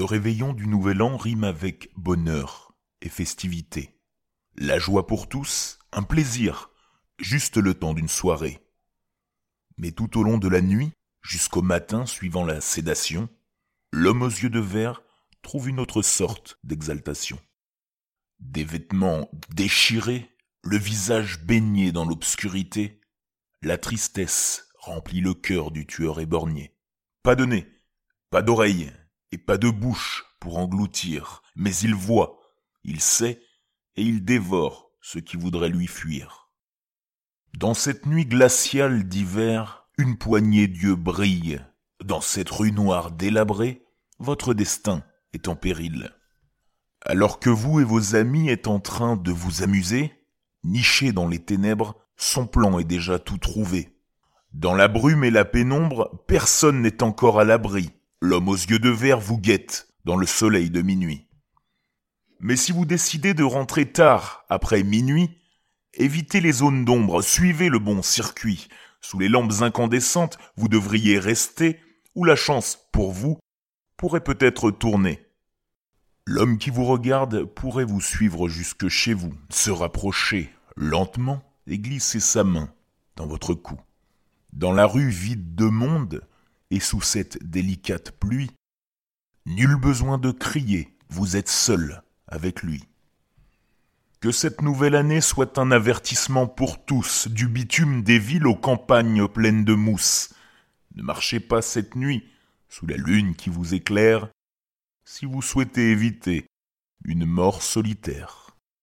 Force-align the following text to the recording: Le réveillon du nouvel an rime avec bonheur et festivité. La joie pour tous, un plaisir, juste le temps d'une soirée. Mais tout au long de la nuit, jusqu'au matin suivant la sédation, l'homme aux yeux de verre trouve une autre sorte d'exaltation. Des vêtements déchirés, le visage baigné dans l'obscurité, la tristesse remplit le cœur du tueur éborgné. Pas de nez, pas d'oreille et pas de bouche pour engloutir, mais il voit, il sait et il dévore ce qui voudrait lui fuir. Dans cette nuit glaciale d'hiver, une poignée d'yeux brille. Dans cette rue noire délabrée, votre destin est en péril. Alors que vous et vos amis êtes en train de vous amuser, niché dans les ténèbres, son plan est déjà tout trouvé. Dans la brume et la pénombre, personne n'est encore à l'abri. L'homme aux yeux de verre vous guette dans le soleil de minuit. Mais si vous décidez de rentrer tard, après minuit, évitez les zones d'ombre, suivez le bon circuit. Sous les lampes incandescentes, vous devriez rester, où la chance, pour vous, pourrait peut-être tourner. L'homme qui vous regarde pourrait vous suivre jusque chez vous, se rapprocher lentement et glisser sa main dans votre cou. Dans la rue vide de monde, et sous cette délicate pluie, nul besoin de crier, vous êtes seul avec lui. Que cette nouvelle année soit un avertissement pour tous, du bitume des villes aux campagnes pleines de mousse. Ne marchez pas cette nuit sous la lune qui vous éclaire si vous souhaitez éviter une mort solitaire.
Le 0.00 0.06
réveillon 0.06 0.54
du 0.54 0.66
nouvel 0.66 1.02
an 1.02 1.18
rime 1.18 1.44
avec 1.44 1.90
bonheur 1.94 2.72
et 3.02 3.10
festivité. 3.10 4.00
La 4.56 4.78
joie 4.78 5.06
pour 5.06 5.28
tous, 5.28 5.78
un 5.92 6.02
plaisir, 6.02 6.70
juste 7.18 7.58
le 7.58 7.74
temps 7.74 7.92
d'une 7.92 8.08
soirée. 8.08 8.64
Mais 9.76 9.92
tout 9.92 10.18
au 10.18 10.22
long 10.22 10.38
de 10.38 10.48
la 10.48 10.62
nuit, 10.62 10.92
jusqu'au 11.20 11.60
matin 11.60 12.06
suivant 12.06 12.46
la 12.46 12.62
sédation, 12.62 13.28
l'homme 13.92 14.22
aux 14.22 14.30
yeux 14.30 14.48
de 14.48 14.58
verre 14.58 15.02
trouve 15.42 15.68
une 15.68 15.78
autre 15.78 16.00
sorte 16.00 16.58
d'exaltation. 16.64 17.38
Des 18.38 18.64
vêtements 18.64 19.30
déchirés, 19.50 20.34
le 20.62 20.78
visage 20.78 21.44
baigné 21.44 21.92
dans 21.92 22.06
l'obscurité, 22.06 23.02
la 23.60 23.76
tristesse 23.76 24.70
remplit 24.78 25.20
le 25.20 25.34
cœur 25.34 25.70
du 25.70 25.86
tueur 25.86 26.20
éborgné. 26.20 26.74
Pas 27.22 27.36
de 27.36 27.44
nez, 27.44 27.68
pas 28.30 28.40
d'oreille 28.40 28.90
et 29.32 29.38
pas 29.38 29.58
de 29.58 29.70
bouche 29.70 30.24
pour 30.40 30.58
engloutir, 30.58 31.42
mais 31.56 31.74
il 31.76 31.94
voit, 31.94 32.40
il 32.84 33.00
sait 33.00 33.40
et 33.96 34.02
il 34.02 34.24
dévore 34.24 34.90
ce 35.00 35.18
qui 35.18 35.36
voudrait 35.36 35.68
lui 35.68 35.86
fuir. 35.86 36.50
Dans 37.56 37.74
cette 37.74 38.06
nuit 38.06 38.26
glaciale 38.26 39.04
d'hiver, 39.04 39.88
une 39.98 40.16
poignée 40.16 40.68
d'yeux 40.68 40.96
brille. 40.96 41.60
Dans 42.02 42.20
cette 42.20 42.50
rue 42.50 42.72
noire 42.72 43.10
délabrée, 43.10 43.84
votre 44.18 44.54
destin 44.54 45.02
est 45.32 45.48
en 45.48 45.56
péril. 45.56 46.14
Alors 47.02 47.40
que 47.40 47.50
vous 47.50 47.80
et 47.80 47.84
vos 47.84 48.14
amis 48.14 48.48
êtes 48.48 48.68
en 48.68 48.80
train 48.80 49.16
de 49.16 49.32
vous 49.32 49.62
amuser, 49.62 50.12
niché 50.64 51.12
dans 51.12 51.28
les 51.28 51.38
ténèbres, 51.38 51.96
son 52.16 52.46
plan 52.46 52.78
est 52.78 52.84
déjà 52.84 53.18
tout 53.18 53.38
trouvé. 53.38 53.96
Dans 54.52 54.74
la 54.74 54.88
brume 54.88 55.24
et 55.24 55.30
la 55.30 55.44
pénombre, 55.44 56.22
personne 56.26 56.82
n'est 56.82 57.02
encore 57.02 57.40
à 57.40 57.44
l'abri. 57.44 57.90
L'homme 58.22 58.48
aux 58.48 58.54
yeux 58.54 58.78
de 58.78 58.90
verre 58.90 59.18
vous 59.18 59.38
guette 59.38 59.88
dans 60.04 60.16
le 60.16 60.26
soleil 60.26 60.68
de 60.68 60.82
minuit. 60.82 61.26
Mais 62.38 62.56
si 62.56 62.70
vous 62.70 62.84
décidez 62.84 63.32
de 63.32 63.44
rentrer 63.44 63.90
tard, 63.90 64.44
après 64.48 64.82
minuit, 64.82 65.38
évitez 65.94 66.40
les 66.40 66.52
zones 66.52 66.84
d'ombre, 66.84 67.22
suivez 67.22 67.68
le 67.68 67.78
bon 67.78 68.02
circuit. 68.02 68.68
Sous 69.00 69.18
les 69.18 69.28
lampes 69.28 69.62
incandescentes, 69.62 70.38
vous 70.56 70.68
devriez 70.68 71.18
rester, 71.18 71.80
où 72.14 72.24
la 72.24 72.36
chance, 72.36 72.78
pour 72.92 73.12
vous, 73.12 73.38
pourrait 73.96 74.24
peut-être 74.24 74.70
tourner. 74.70 75.26
L'homme 76.26 76.58
qui 76.58 76.70
vous 76.70 76.84
regarde 76.84 77.44
pourrait 77.44 77.84
vous 77.84 78.00
suivre 78.02 78.48
jusque 78.48 78.88
chez 78.88 79.14
vous, 79.14 79.32
se 79.48 79.70
rapprocher 79.70 80.50
lentement 80.76 81.42
et 81.66 81.78
glisser 81.78 82.20
sa 82.20 82.44
main 82.44 82.72
dans 83.16 83.26
votre 83.26 83.54
cou. 83.54 83.80
Dans 84.52 84.72
la 84.72 84.86
rue 84.86 85.08
vide 85.08 85.54
de 85.54 85.64
monde, 85.64 86.22
et 86.70 86.80
sous 86.80 87.00
cette 87.00 87.42
délicate 87.42 88.12
pluie, 88.12 88.50
nul 89.46 89.76
besoin 89.76 90.18
de 90.18 90.30
crier, 90.30 90.96
vous 91.08 91.36
êtes 91.36 91.48
seul 91.48 92.02
avec 92.26 92.62
lui. 92.62 92.84
Que 94.20 94.30
cette 94.30 94.60
nouvelle 94.62 94.94
année 94.94 95.20
soit 95.20 95.58
un 95.58 95.70
avertissement 95.70 96.46
pour 96.46 96.84
tous, 96.84 97.28
du 97.28 97.48
bitume 97.48 98.02
des 98.02 98.18
villes 98.18 98.46
aux 98.46 98.56
campagnes 98.56 99.26
pleines 99.26 99.64
de 99.64 99.74
mousse. 99.74 100.34
Ne 100.94 101.02
marchez 101.02 101.40
pas 101.40 101.62
cette 101.62 101.96
nuit 101.96 102.28
sous 102.68 102.86
la 102.86 102.96
lune 102.96 103.34
qui 103.34 103.50
vous 103.50 103.74
éclaire 103.74 104.28
si 105.04 105.24
vous 105.24 105.42
souhaitez 105.42 105.90
éviter 105.90 106.46
une 107.04 107.24
mort 107.24 107.62
solitaire. 107.62 108.49